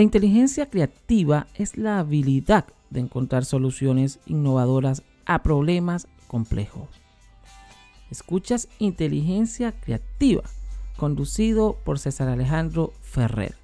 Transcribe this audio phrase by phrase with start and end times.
[0.00, 6.88] La inteligencia creativa es la habilidad de encontrar soluciones innovadoras a problemas complejos.
[8.10, 10.44] Escuchas Inteligencia Creativa,
[10.96, 13.56] conducido por César Alejandro Ferrer.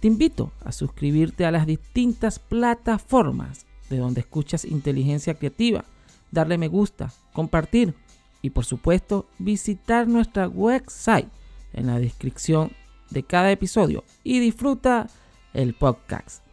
[0.00, 5.86] Te invito a suscribirte a las distintas plataformas de donde escuchas Inteligencia Creativa,
[6.30, 7.94] darle me gusta, compartir
[8.42, 11.30] y por supuesto visitar nuestra website
[11.72, 12.72] en la descripción
[13.08, 15.08] de cada episodio y disfruta
[15.54, 16.44] el podcast.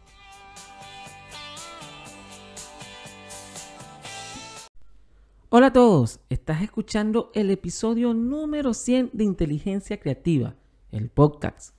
[5.50, 10.54] Hola a todos, estás escuchando el episodio número 100 de Inteligencia Creativa,
[10.90, 11.76] el podcast.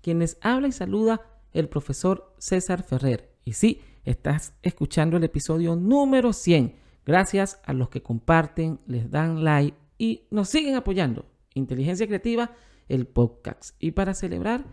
[0.00, 1.20] Quienes habla y saluda
[1.52, 3.32] el profesor César Ferrer.
[3.44, 6.74] Y sí, estás escuchando el episodio número 100.
[7.06, 11.26] Gracias a los que comparten, les dan like y nos siguen apoyando.
[11.54, 12.50] Inteligencia Creativa,
[12.88, 13.76] el podcast.
[13.78, 14.64] Y para celebrar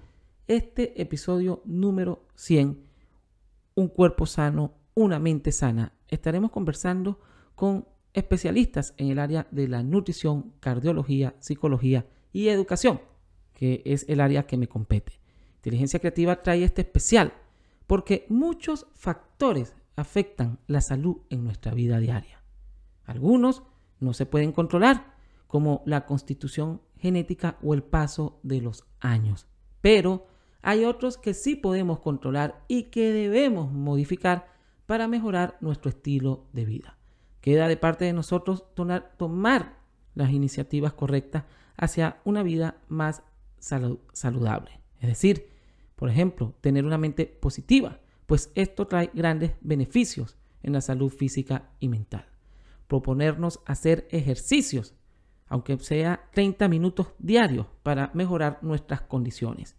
[0.50, 2.84] este episodio número 100,
[3.76, 7.20] un cuerpo sano, una mente sana, estaremos conversando
[7.54, 13.00] con especialistas en el área de la nutrición, cardiología, psicología y educación,
[13.54, 15.22] que es el área que me compete.
[15.58, 17.32] Inteligencia creativa trae este especial
[17.86, 22.42] porque muchos factores afectan la salud en nuestra vida diaria.
[23.06, 23.62] Algunos
[24.00, 25.14] no se pueden controlar,
[25.46, 29.46] como la constitución genética o el paso de los años,
[29.82, 30.28] pero
[30.62, 34.48] hay otros que sí podemos controlar y que debemos modificar
[34.86, 36.98] para mejorar nuestro estilo de vida.
[37.42, 38.66] Queda de parte de nosotros
[39.18, 39.80] tomar
[40.16, 41.46] las iniciativas correctas
[41.78, 43.24] hacia una vida más
[43.60, 44.82] saludable.
[45.00, 45.50] Es decir,
[45.96, 51.72] por ejemplo, tener una mente positiva, pues esto trae grandes beneficios en la salud física
[51.80, 52.26] y mental.
[52.88, 54.96] Proponernos hacer ejercicios,
[55.48, 59.76] aunque sea 30 minutos diarios, para mejorar nuestras condiciones.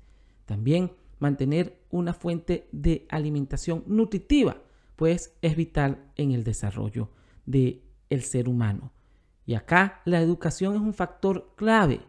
[0.51, 4.57] También mantener una fuente de alimentación nutritiva,
[4.97, 7.09] pues es vital en el desarrollo
[7.47, 8.91] del el ser humano.
[9.47, 12.01] Y acá la educación es un factor clave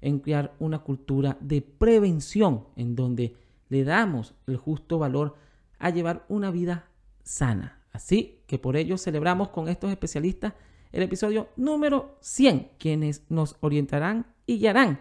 [0.00, 3.34] en crear una cultura de prevención en donde
[3.68, 5.34] le damos el justo valor
[5.80, 6.86] a llevar una vida
[7.24, 7.82] sana.
[7.90, 10.52] Así que por ello celebramos con estos especialistas
[10.92, 15.00] el episodio número 100, quienes nos orientarán y guiarán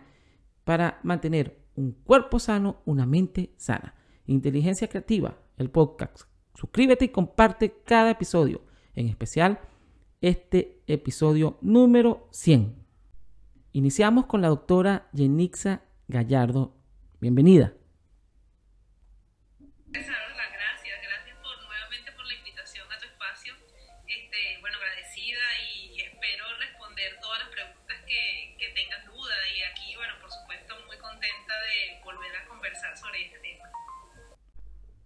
[0.64, 3.96] para mantener un cuerpo sano, una mente sana.
[4.26, 6.24] Inteligencia Creativa, el podcast.
[6.56, 8.62] Suscríbete y comparte cada episodio,
[8.96, 9.60] en especial
[10.22, 12.76] este episodio número 100.
[13.74, 16.76] Iniciamos con la doctora Yenixa Gallardo.
[17.20, 17.74] Bienvenida.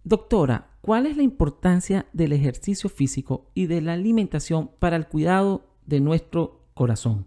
[0.04, 5.66] Doctora, ¿cuál es la importancia del ejercicio físico y de la alimentación para el cuidado
[5.84, 7.26] de nuestro corazón?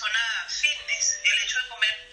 [0.00, 1.20] persona fitness.
[1.22, 2.09] El hecho de comer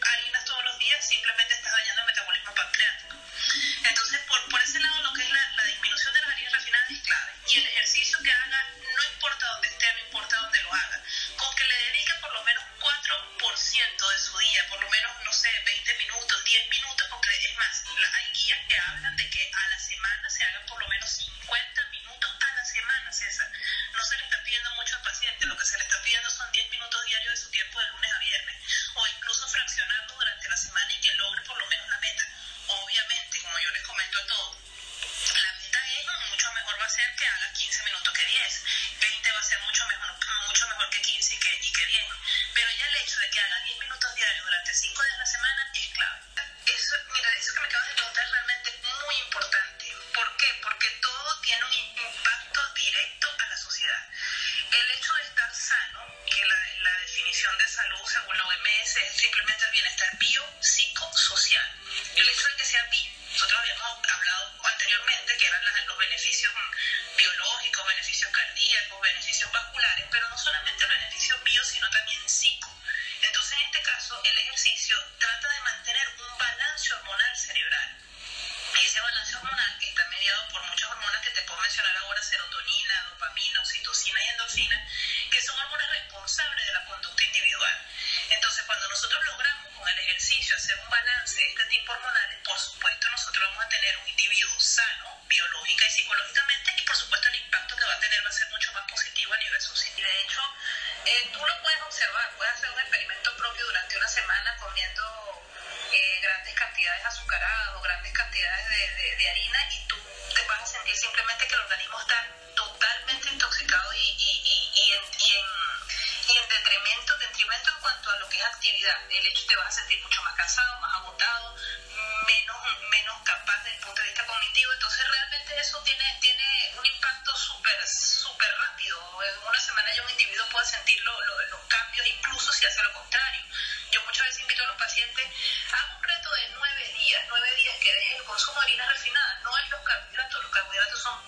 [130.58, 133.44] puede sentir lo- lo- los cambios, incluso si hace lo contrario.
[133.92, 135.28] Yo muchas veces invito a los pacientes
[135.72, 139.44] a un reto de nueve días, nueve días que dejen el consumo de harinas refinadas.
[139.44, 141.22] No es los carbohidratos, los carbohidratos son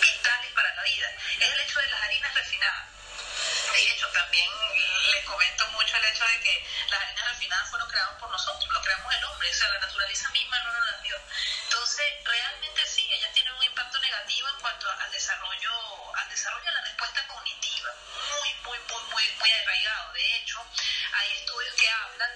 [0.00, 1.08] vitales para la vida.
[1.40, 2.86] Es el hecho de las harinas refinadas.
[3.72, 4.50] De hecho, también
[5.14, 8.82] les comento mucho el hecho de que las harinas refinadas fueron creadas por nosotros, lo
[8.82, 11.16] creamos el hombre, o sea, la naturaleza misma no nos las dio.
[11.64, 15.72] Entonces, realmente sí, ellas tienen un impacto negativo en cuanto al desarrollo,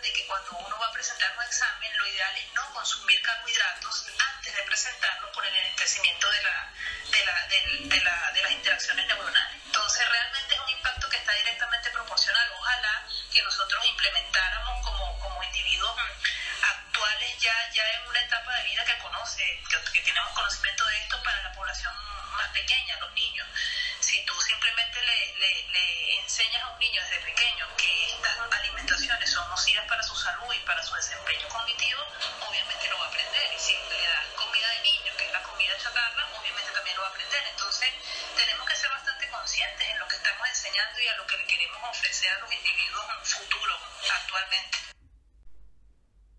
[0.02, 4.06] de que cuando uno va a presentar un examen, lo ideal es no consumir carbohidratos
[4.34, 6.72] antes de presentarlo por el enriquecimiento de, la,
[7.10, 9.60] de, la, de, la, de las interacciones neuronales.
[9.66, 12.52] Entonces, realmente es un impacto que está directamente proporcional.
[12.58, 14.39] Ojalá que nosotros implementáramos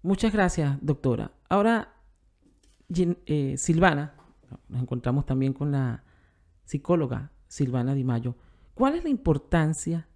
[0.03, 1.31] Muchas gracias, doctora.
[1.47, 1.93] Ahora,
[3.25, 4.15] eh, Silvana,
[4.67, 6.03] nos encontramos también con la
[6.65, 8.35] psicóloga Silvana Di Mayo.
[8.73, 10.07] ¿Cuál es la importancia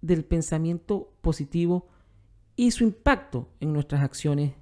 [0.00, 1.88] del pensamiento positivo
[2.56, 4.54] y su impacto en nuestras acciones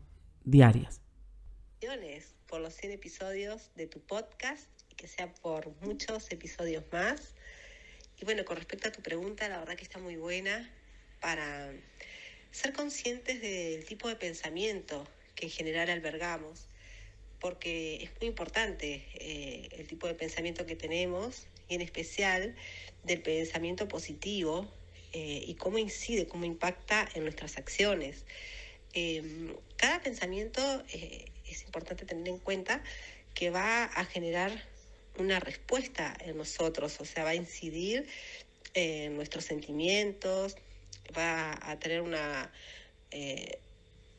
[0.44, 1.00] diarias?
[2.48, 7.34] Por los 100 episodios de tu podcast y que sea por muchos episodios más.
[8.16, 10.66] Y bueno, con respecto a tu pregunta, la verdad que está muy buena
[11.20, 11.70] para
[12.50, 16.66] ser conscientes del tipo de pensamiento que en general albergamos,
[17.40, 22.56] porque es muy importante eh, el tipo de pensamiento que tenemos y en especial
[23.04, 24.68] del pensamiento positivo
[25.12, 28.24] eh, y cómo incide, cómo impacta en nuestras acciones.
[28.92, 30.60] Eh, cada pensamiento
[30.92, 32.82] eh, es importante tener en cuenta
[33.34, 34.50] que va a generar
[35.16, 38.06] una respuesta en nosotros, o sea, va a incidir
[38.74, 40.56] en nuestros sentimientos,
[41.16, 42.50] va a tener una,
[43.10, 43.58] eh,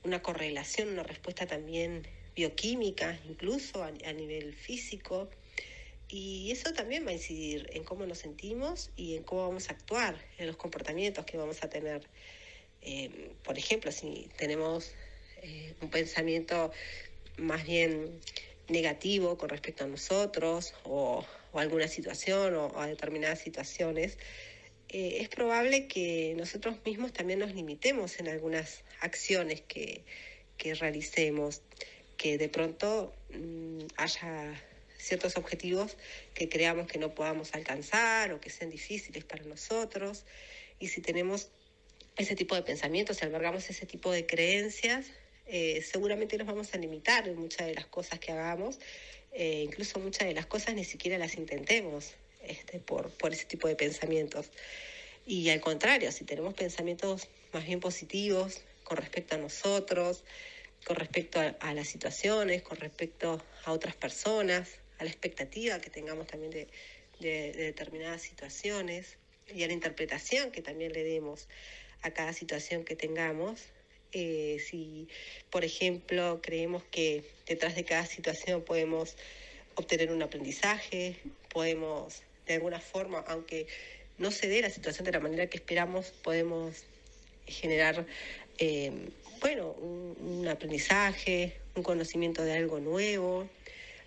[0.04, 5.30] una correlación, una respuesta también bioquímica, incluso a, nivel físico.
[6.08, 9.74] Y eso también va a incidir en cómo nos sentimos y en cómo vamos a
[9.74, 12.02] actuar, en los comportamientos que vamos a tener.
[12.82, 14.94] Eh, por ejemplo, si tenemos
[15.44, 16.72] eh, un pensamiento
[17.38, 18.20] más bien
[18.70, 24.18] negativo con respecto a nosotros o, o alguna situación o, o a determinadas situaciones,
[24.90, 30.04] eh, es probable que nosotros mismos también nos limitemos en algunas acciones que,
[30.58, 31.62] que realicemos,
[32.18, 34.62] que de pronto mmm, haya
[34.98, 35.98] ciertos objetivos
[36.34, 40.26] que creamos que no podamos alcanzar o que sean difíciles para nosotros.
[40.80, 41.50] Y si tenemos
[42.18, 45.06] ese tipo de pensamientos, si albergamos ese tipo de creencias,
[45.48, 48.80] eh, seguramente nos vamos a limitar en muchas de las cosas que hagamos,
[49.32, 52.14] eh, incluso muchas de las cosas ni siquiera las intentemos.
[52.42, 54.52] Este, por, por ese tipo de pensamientos.
[55.26, 60.24] Y al contrario, si tenemos pensamientos más bien positivos con respecto a nosotros,
[60.86, 65.90] con respecto a, a las situaciones, con respecto a otras personas, a la expectativa que
[65.90, 66.68] tengamos también de,
[67.20, 69.18] de, de determinadas situaciones
[69.54, 71.48] y a la interpretación que también le demos
[72.02, 73.62] a cada situación que tengamos.
[74.12, 75.08] Eh, si,
[75.52, 79.16] por ejemplo, creemos que detrás de cada situación podemos
[79.76, 81.16] obtener un aprendizaje,
[81.50, 83.68] podemos, de alguna forma, aunque
[84.18, 86.84] no se dé la situación de la manera que esperamos, podemos
[87.46, 88.06] generar,
[88.58, 88.92] eh,
[89.40, 93.48] bueno, un, aprendizaje, un conocimiento de algo nuevo.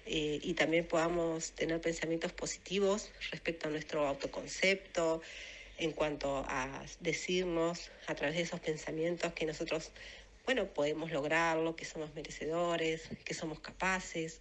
[0.05, 5.23] Eh, y también podamos tener pensamientos positivos respecto a nuestro autoconcepto,
[5.79, 9.93] en cuanto a decirnos a través de esos pensamientos que nosotros,
[10.45, 14.41] bueno, podemos lograrlo, que somos merecedores, que somos capaces,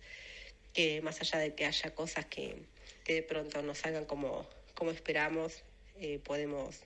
[0.74, 2.56] que más allá de que haya cosas que,
[3.04, 5.64] que de pronto no salgan como, como esperamos,
[6.00, 6.82] eh, podemos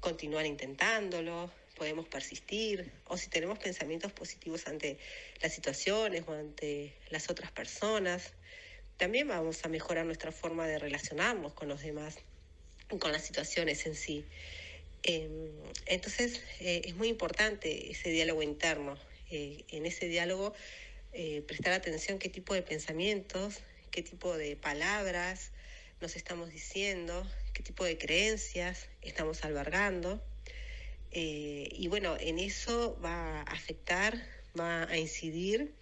[0.00, 4.98] continuar intentándolo, podemos persistir, o si tenemos pensamientos positivos ante
[5.40, 8.32] las situaciones o ante las otras personas,
[8.96, 12.18] también vamos a mejorar nuestra forma de relacionarnos con los demás
[12.98, 14.24] con las situaciones en sí.
[15.02, 15.28] Eh,
[15.86, 18.98] entonces eh, es muy importante ese diálogo interno.
[19.30, 20.54] Eh, en ese diálogo
[21.46, 23.60] prestar atención qué tipo de pensamientos,
[23.92, 25.52] qué tipo de palabras
[26.00, 30.20] nos estamos diciendo, qué tipo de creencias estamos albergando.
[31.12, 34.20] Eh, y bueno, en eso va a afectar,
[34.58, 35.72] va a incidir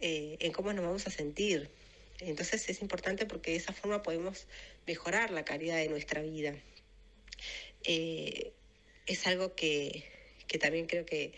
[0.00, 1.70] en cómo nos vamos a sentir.
[2.18, 4.46] Entonces es importante porque de esa forma podemos
[4.86, 6.54] mejorar la calidad de nuestra vida.
[7.84, 8.52] Eh,
[9.06, 10.04] es algo que,
[10.46, 11.32] que, también creo que,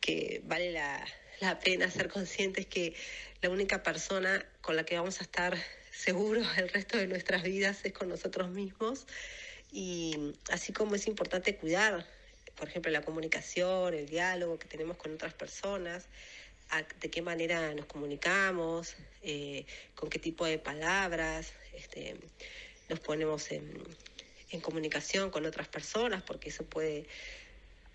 [0.00, 1.06] que vale la,
[1.40, 2.94] la, pena ser conscientes que
[3.42, 5.56] la única persona con la que vamos a estar
[5.92, 9.06] seguros el resto de nuestras vidas es con nosotros mismos.
[9.72, 12.06] Y así como es importante cuidar,
[12.56, 16.06] por ejemplo, la comunicación, el diálogo que tenemos con otras personas,
[17.00, 19.64] de qué manera nos comunicamos, eh,
[19.94, 22.16] con qué tipo de palabras, este,
[22.88, 23.82] nos ponemos en,
[24.50, 27.06] en, comunicación con otras personas, porque eso puede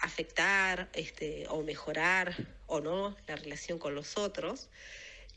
[0.02, 2.36] afectar este, o mejorar
[2.68, 4.70] o no la relación con los otros.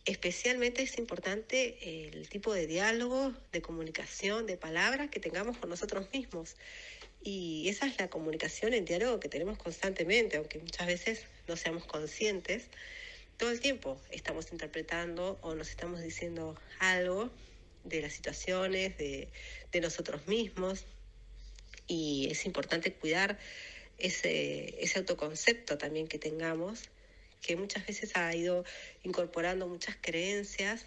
[0.07, 6.09] Especialmente es importante el tipo de diálogo, de comunicación, de palabras que tengamos con nosotros
[6.13, 6.57] mismos.
[7.23, 11.85] Y esa es la comunicación en diálogo que tenemos constantemente, aunque muchas veces no seamos
[11.87, 12.69] conscientes.
[13.39, 17.31] Todo el tiempo estamos interpretando o nos estamos diciendo algo
[17.85, 19.29] de las situaciones, de,
[19.73, 20.85] de nosotros mismos.
[21.87, 23.39] Y es importante cuidar
[23.99, 26.83] ese, ese autoconcepto también que tengamos,
[27.41, 28.65] que muchas veces ha ido
[29.03, 30.87] incorporando muchas creencias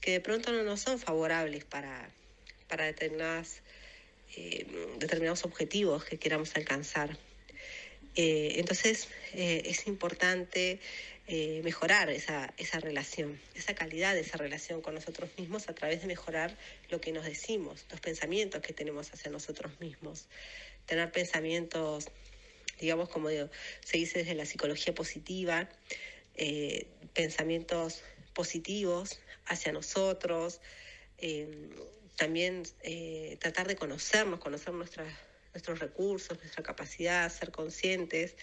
[0.00, 2.10] que de pronto no nos son favorables para,
[2.68, 3.60] para determinadas,
[4.36, 4.66] eh,
[4.98, 7.18] determinados objetivos que queramos alcanzar.
[8.16, 10.80] Eh, entonces eh, es importante
[11.32, 16.00] eh, mejorar esa, esa relación, esa calidad de esa relación con nosotros mismos a través
[16.00, 16.56] de mejorar
[16.88, 20.26] lo que nos decimos, los pensamientos que tenemos hacia nosotros mismos.
[20.86, 22.08] Tener pensamientos,
[22.80, 25.68] digamos, como se dice desde la psicología positiva,
[26.34, 30.60] eh, pensamientos positivos hacia nosotros,
[31.18, 31.68] eh,
[32.16, 38.36] también eh, tratar de conocernos, conocer nuestros recursos, nuestra capacidad, ser conscientes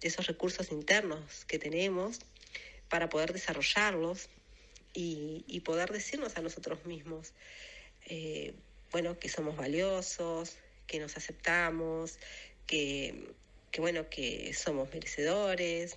[0.00, 2.20] de esos recursos internos que tenemos
[2.88, 4.28] para poder desarrollarlos
[4.94, 7.34] y, y poder decirnos a nosotros mismos,
[8.92, 10.56] bueno, que somos valiosos,
[10.86, 12.18] que nos aceptamos,
[12.66, 13.34] que,
[13.70, 15.96] que, bueno, que somos merecedores,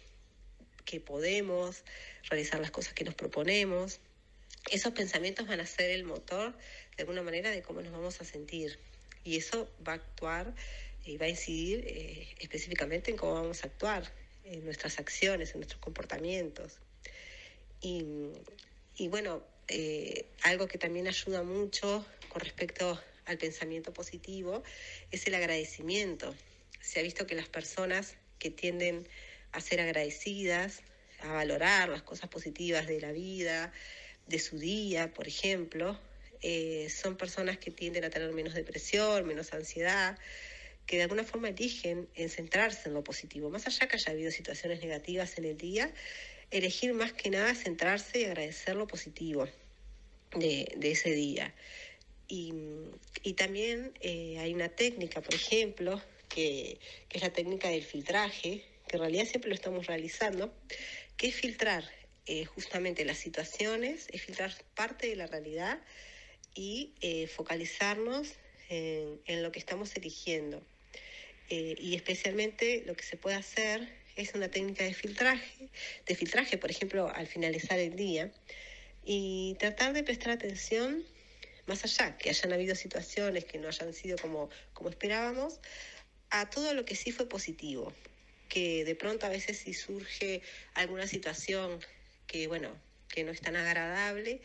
[0.85, 1.83] que podemos
[2.29, 3.99] realizar las cosas que nos proponemos.
[4.71, 6.53] Esos pensamientos van a ser el motor,
[6.97, 8.79] de alguna manera, de cómo nos vamos a sentir.
[9.23, 10.53] Y eso va a actuar
[11.05, 14.11] y va a incidir eh, específicamente en cómo vamos a actuar,
[14.43, 16.77] en nuestras acciones, en nuestros comportamientos.
[17.81, 18.03] Y,
[18.95, 24.63] y bueno, eh, algo que también ayuda mucho con respecto al pensamiento positivo
[25.11, 26.33] es el agradecimiento.
[26.79, 29.07] Se ha visto que las personas que tienden
[29.51, 30.81] a ser agradecidas,
[31.21, 33.73] a valorar las cosas positivas de la vida,
[34.27, 35.99] de su día, por ejemplo,
[36.41, 40.17] eh, son personas que tienden a tener menos depresión, menos ansiedad,
[40.85, 43.49] que de alguna forma eligen en centrarse en lo positivo.
[43.49, 45.91] Más allá que haya habido situaciones negativas en el día,
[46.51, 49.47] elegir más que nada centrarse y agradecer lo positivo
[50.35, 51.53] de, ese día.
[52.27, 52.53] Y,
[53.23, 58.63] y también eh, hay una técnica, por ejemplo, que, que es la técnica del filtraje,
[58.87, 60.53] que en realidad siempre lo estamos realizando,
[61.17, 61.83] que es filtrar
[62.25, 65.79] eh, justamente las situaciones, es filtrar parte de la realidad
[66.53, 68.33] y eh, focalizarnos
[68.69, 70.61] en, en, lo que estamos eligiendo.
[71.49, 75.69] Eh, y especialmente lo que se puede hacer es una técnica de filtraje,
[76.05, 78.31] de filtraje, por ejemplo, al finalizar el día,
[79.03, 81.03] y tratar de prestar atención
[81.65, 85.59] más allá, que hayan habido situaciones que no hayan sido como, como esperábamos,
[86.29, 87.93] a todo lo que sí fue positivo,
[88.47, 90.41] que de pronto a veces si surge
[90.73, 91.79] alguna situación
[92.27, 92.75] que, bueno,
[93.07, 94.41] que no es tan agradable,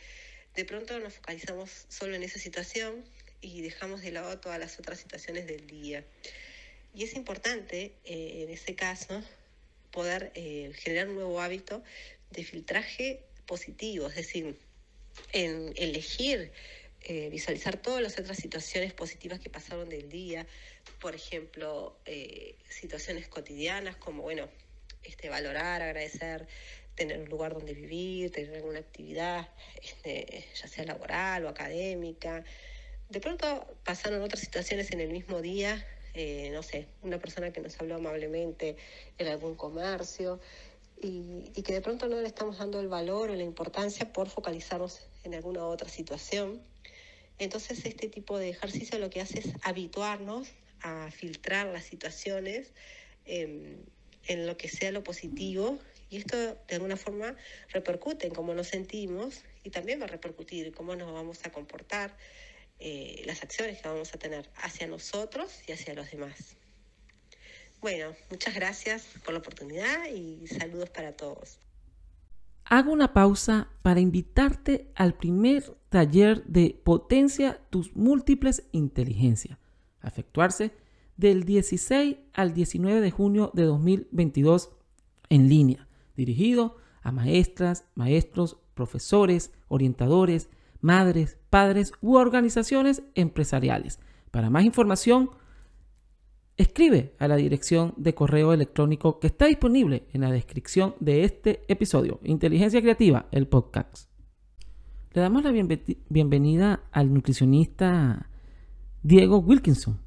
[0.54, 3.04] de pronto nos focalizamos solo en esa situación
[3.40, 6.04] y dejamos de lado todas las otras situaciones del día.
[6.94, 9.22] Y es importante, eh, en ese caso,
[9.90, 11.82] poder eh, generar un nuevo hábito
[12.30, 14.56] de filtraje positivo, es decir,
[15.32, 16.52] en elegir
[17.06, 20.46] eh, visualizar todas las otras situaciones positivas que pasaron del día,
[21.04, 24.48] por ejemplo, eh, situaciones cotidianas como, bueno,
[25.02, 26.46] este, valorar, agradecer,
[26.94, 29.50] tener un lugar donde vivir, tener alguna actividad,
[29.82, 32.42] este, ya sea laboral o académica.
[33.10, 37.60] De pronto pasaron otras situaciones en el mismo día, eh, no sé, una persona que
[37.60, 38.78] nos habló amablemente
[39.18, 40.40] en algún comercio
[41.02, 44.30] y, y que de pronto no le estamos dando el valor o la importancia por
[44.30, 46.62] focalizarnos en alguna otra situación.
[47.38, 50.48] Entonces este tipo de ejercicio lo que hace es habituarnos
[50.84, 52.72] a filtrar las situaciones
[53.26, 53.76] eh,
[54.26, 55.78] en lo que sea lo positivo
[56.10, 57.34] y esto de alguna forma
[57.70, 61.50] repercute en cómo nos sentimos y también va a repercutir en cómo nos vamos a
[61.50, 62.16] comportar,
[62.78, 66.56] eh, las acciones que vamos a tener hacia nosotros y hacia los demás.
[67.80, 71.58] Bueno, muchas gracias por la oportunidad y saludos para todos.
[72.64, 79.58] Hago una pausa para invitarte al primer taller de Potencia tus múltiples inteligencias,
[80.04, 80.72] a efectuarse
[81.16, 84.70] del 16 al 19 de junio de 2022
[85.28, 90.48] en línea, dirigido a maestras, maestros, profesores, orientadores,
[90.80, 93.98] madres, padres u organizaciones empresariales.
[94.30, 95.30] Para más información,
[96.56, 101.64] Escribe a la dirección de correo electrónico que está disponible en la descripción de este
[101.66, 102.20] episodio.
[102.22, 104.08] Inteligencia Creativa, el podcast.
[105.14, 108.30] Le damos la bienvenida al nutricionista
[109.04, 110.00] Diego Wilkinson.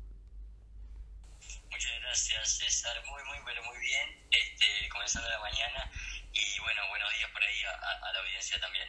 [1.70, 2.98] Muchas gracias, César.
[3.08, 4.10] Muy, muy, pero muy bien.
[4.32, 5.92] Este, comenzando la mañana
[6.34, 8.88] y bueno, buenos días por ahí a, a la audiencia también.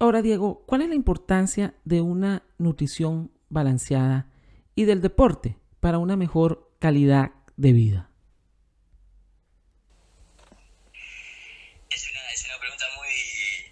[0.00, 4.26] Ahora, Diego, ¿cuál es la importancia de una nutrición balanceada
[4.74, 8.10] y del deporte para una mejor calidad de vida?
[11.90, 13.08] Es una, es una pregunta muy,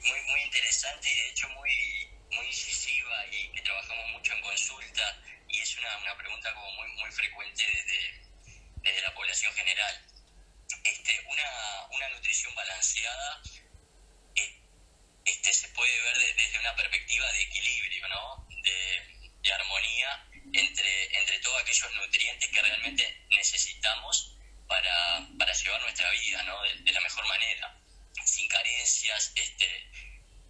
[0.09, 1.71] muy, muy interesante y de hecho muy,
[2.37, 5.03] muy incisiva y que trabajamos mucho en consulta
[5.49, 9.95] y es una, una pregunta como muy, muy frecuente desde, desde la población general.
[10.85, 11.49] Este, una,
[11.91, 13.43] una nutrición balanceada
[14.37, 14.61] eh,
[15.25, 18.47] este, se puede ver desde una perspectiva de equilibrio, ¿no?
[18.63, 24.37] de, de armonía entre, entre todos aquellos nutrientes que realmente necesitamos
[24.69, 26.63] para, para llevar nuestra vida ¿no?
[26.63, 27.79] de, de, la mejor manera,
[28.25, 29.91] sin carencias, este,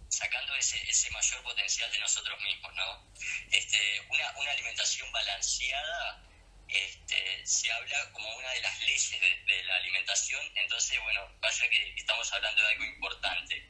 [0.09, 2.73] sacando ese, ese mayor potencial de nosotros mismos.
[2.75, 3.13] ¿no?
[3.51, 6.25] Este, una, una alimentación balanceada
[6.67, 11.69] este, se habla como una de las leyes de, de, la alimentación, entonces, bueno, vaya
[11.69, 13.69] que estamos hablando de algo importante.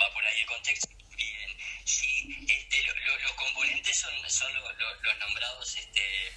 [0.00, 0.88] Va por ahí el contexto.
[1.14, 6.32] Bien, sí, este, lo, lo, los componentes son, son lo, los nombrados este,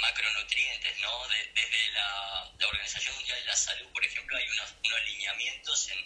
[0.00, 1.28] macronutrientes, ¿no?
[1.28, 5.88] De, desde la, la, Organización Mundial de la Salud, por ejemplo, hay unos, unos lineamientos
[5.90, 5.98] en,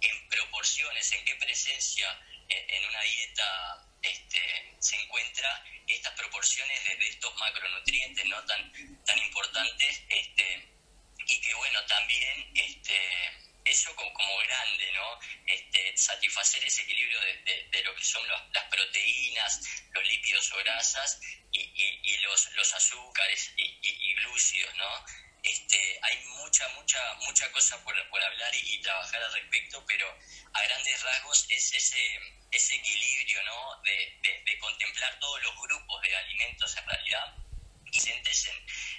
[0.00, 7.34] en, proporciones, en qué presencia en, una dieta este, se encuentra estas proporciones de, estos
[7.36, 8.44] macronutrientes, ¿no?
[8.44, 10.68] Tan, tan importantes, este,
[11.26, 15.18] y que, bueno, también, este, eso como, como, grande, ¿no?
[15.46, 19.60] Este, satisfacer ese equilibrio de, de, lo que son los, las proteínas,
[19.92, 21.20] los lípidos o grasas
[21.52, 25.06] y, y, y los, los, azúcares y, y, glúcidos, ¿no?
[25.44, 30.08] Este, hay mucha, mucha, mucha cosa por, por hablar y, trabajar al respecto, pero
[30.52, 33.80] a grandes rasgos es ese, ese equilibrio, ¿no?
[33.82, 37.44] De, de contemplar todos los grupos de alimentos en realidad
[37.94, 38.56] presentes en,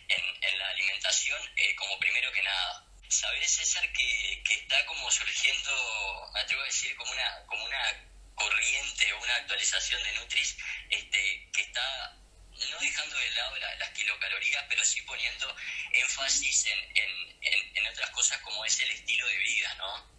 [0.08, 5.12] en, en la alimentación eh, como primero que nada ¿Sabés, César, que, que, está como
[5.12, 10.58] surgiendo, me atrevo a decir, como una, como una corriente o una actualización de Nutris
[10.90, 12.18] este, que está
[12.58, 15.56] no dejando de lado la, las kilocalorías, pero sí poniendo
[15.92, 20.16] énfasis en, en, en, otras cosas como es el estilo de vida, ¿no?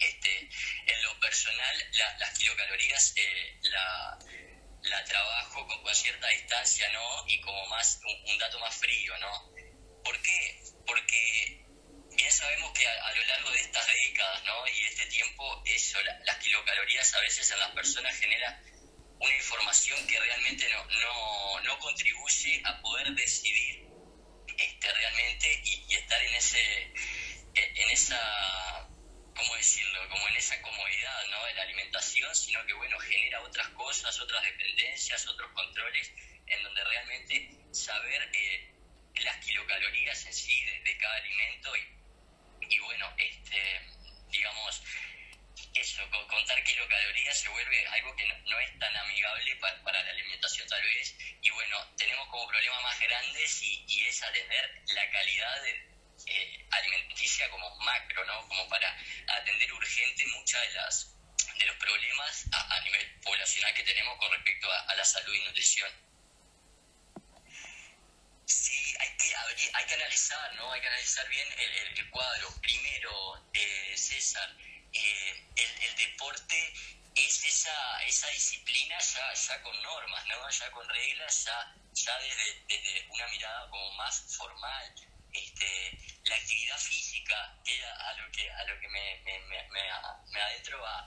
[0.00, 0.48] Este,
[0.86, 4.18] en lo personal, la, las kilocalorías eh, la,
[4.82, 7.24] la trabajo con, con, cierta distancia, ¿no?
[7.28, 9.52] Y como más, un, dato más frío, ¿no?
[10.04, 10.62] ¿Por qué?
[10.86, 11.64] Porque
[12.16, 14.66] bien sabemos que a, a, lo largo de estas décadas ¿no?
[14.68, 18.60] y este tiempo, eso, la, las kilocalorías a veces en las personas genera
[19.20, 23.86] una información que realmente no, no, no contribuye a poder decidir
[24.56, 26.92] este, realmente y, estar en ese
[27.54, 28.88] en esa
[29.34, 31.44] cómo decirlo como en esa comodidad ¿no?
[31.46, 36.12] de la alimentación sino que bueno genera otras cosas otras dependencias otros controles
[36.46, 38.74] en donde realmente saber eh,
[39.16, 43.80] las kilocalorías en sí de, cada alimento y, y bueno este
[44.30, 44.82] digamos
[45.74, 50.82] eso, contar kilocalorías se vuelve algo que no, es tan amigable para, la alimentación tal
[50.82, 51.14] vez.
[51.42, 55.66] Y bueno, tenemos como problema más grandes y, y es atender la calidad
[56.26, 58.48] eh, alimenticia como macro, ¿no?
[58.48, 58.96] Como para
[59.28, 61.16] atender urgente muchas de las
[61.58, 65.90] de los problemas a, nivel poblacional que tenemos con respecto a, la salud y nutrición.
[68.46, 69.34] Sí, hay que,
[69.74, 70.72] hay que analizar, ¿no?
[70.72, 72.48] Hay que analizar bien el, cuadro.
[72.62, 74.56] Primero, eh, César,
[74.92, 76.72] eh, el, deporte
[77.14, 80.50] es esa, esa disciplina ya, ya con normas, ¿no?
[80.50, 84.94] ya con reglas, ya, ya desde, desde una mirada como más formal.
[85.32, 89.68] Este, la actividad física, que es a lo que, a lo que me, me, me,
[89.68, 91.06] me adentro a,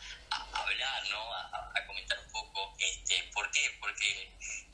[0.54, 1.34] hablar, ¿no?
[1.34, 2.76] A, comentar un poco.
[2.80, 3.78] Este, ¿Por qué?
[3.80, 4.32] Porque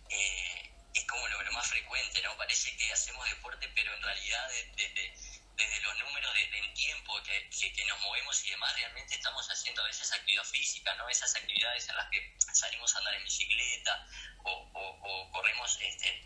[0.10, 2.38] eh, es como lo, lo, más frecuente, ¿no?
[2.38, 5.14] Parece que hacemos deporte, pero en realidad desde
[5.60, 9.84] desde los números de, en tiempo que, que, nos movemos y demás, realmente estamos haciendo
[9.84, 11.10] a veces actividad física, ¿no?
[11.10, 14.08] Esas actividades en las que salimos a andar en bicicleta
[14.44, 16.26] o, o, corremos este,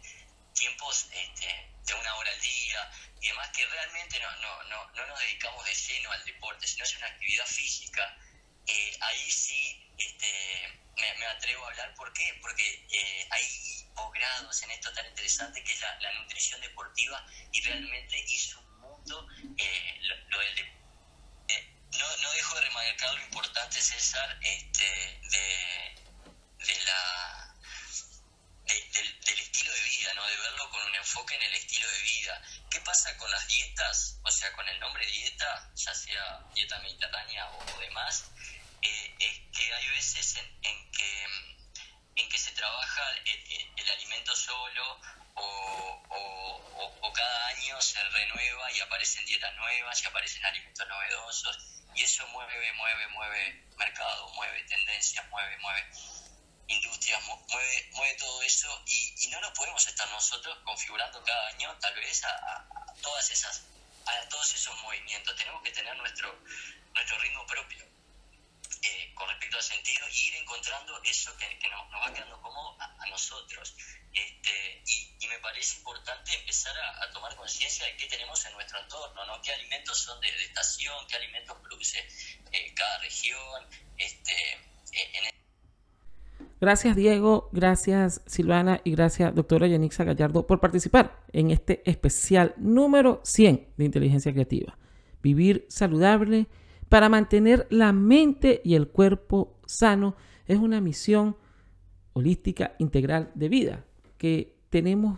[0.54, 1.48] tiempos este,
[1.84, 2.91] de una hora al día
[3.22, 6.84] y demás, que realmente no, no, no, no nos dedicamos de lleno al deporte, sino
[6.84, 8.17] es una actividad física.
[8.67, 12.38] Eh, ahí sí este, me, me, atrevo a hablar, ¿por qué?
[12.39, 17.62] Porque eh, hay posgrados en esto tan interesante que es la, la nutrición deportiva y
[17.62, 18.56] realmente es
[19.58, 20.00] eh,
[21.48, 25.96] eh, no, no dejo de remarcar lo importante, César, este, de,
[26.60, 27.56] de la,
[28.66, 30.26] del, estilo de vida, ¿no?
[30.26, 32.42] de verlo con un enfoque en el estilo de vida.
[32.70, 34.20] ¿Qué pasa con las dietas?
[34.24, 38.32] O sea, con el nombre dieta, ya sea dieta mediterránea o, demás,
[38.82, 41.26] eh, es que hay veces en, que,
[42.16, 45.00] en que se trabaja el alimento solo
[45.36, 46.04] o,
[47.02, 51.58] o, cada año se renueva y aparecen dietas nuevas y aparecen alimentos novedosos.
[51.96, 55.86] Y eso mueve, mueve, mueve mercado, mueve tendencias, mueve, mueve
[56.67, 58.84] industrias, mueve, mueve todo eso.
[58.88, 62.67] Y, y no nos podemos estar nosotros configurando cada año tal vez a,
[63.02, 63.65] todas esas
[64.06, 65.36] a todos esos movimientos.
[65.36, 66.36] Tenemos que tener nuestro
[66.93, 67.92] nuestro ritmo propio
[68.84, 72.41] eh, con respecto al sentido y ir encontrando eso que, que nos, nos, va quedando
[72.41, 73.76] como a, a nosotros
[74.13, 79.26] este, y, me parece importante empezar a, tomar conciencia de qué tenemos en nuestro entorno,
[79.26, 79.41] ¿no?
[79.41, 81.98] qué alimentos son de, estación, qué alimentos produce
[82.52, 83.63] eh, cada región.
[83.98, 84.32] Este,
[84.93, 85.30] eh,
[86.62, 93.22] Gracias Diego, gracias Silvana y gracias doctora Yanixa Gallardo por participar en este especial número
[93.26, 94.78] 100 de inteligencia creativa.
[95.22, 96.48] Vivir saludable
[96.93, 101.36] para mantener la mente y el cuerpo sano es una misión
[102.13, 103.86] holística integral de vida
[104.19, 105.17] que tenemos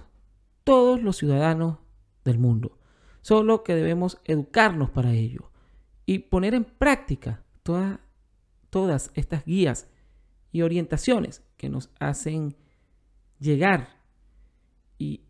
[0.63, 1.79] todos los ciudadanos
[2.23, 2.79] del mundo.
[3.19, 5.51] Solo que debemos educarnos para ello
[6.05, 7.99] y poner en práctica todas,
[8.69, 9.89] todas estas guías
[10.53, 12.55] y orientaciones que nos hacen
[13.37, 13.99] llegar
[14.97, 15.25] y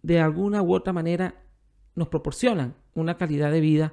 [0.00, 1.44] de alguna u otra manera
[1.94, 3.92] nos proporcionan una calidad de vida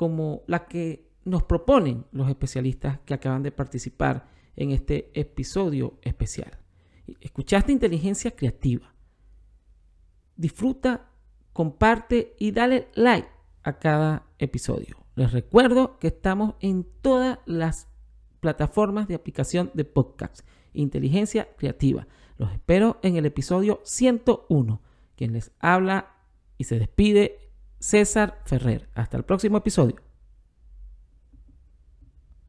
[0.00, 6.58] como la que nos proponen los especialistas que acaban de participar en este episodio especial.
[7.20, 8.94] Escuchaste inteligencia creativa.
[10.36, 11.10] Disfruta,
[11.52, 13.28] comparte y dale like
[13.62, 15.04] a cada episodio.
[15.16, 17.86] Les recuerdo que estamos en todas las
[18.40, 20.46] plataformas de aplicación de podcast.
[20.72, 22.06] Inteligencia creativa.
[22.38, 24.80] Los espero en el episodio 101.
[25.14, 26.16] Quien les habla
[26.56, 27.49] y se despide,
[27.80, 28.88] César Ferrer.
[28.94, 30.09] Hasta el próximo episodio.